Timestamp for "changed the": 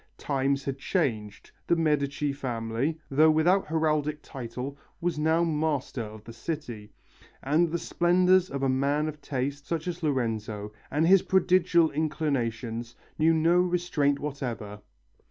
0.79-1.75